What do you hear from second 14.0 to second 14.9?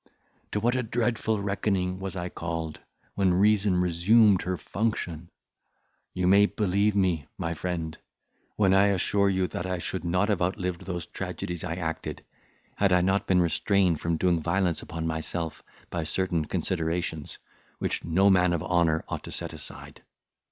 from doing violence